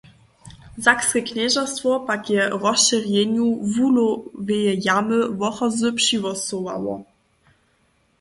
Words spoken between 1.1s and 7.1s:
knježerstwo pak je rozšěrjenju wuhloweje jamy Wochozy přihłosowało.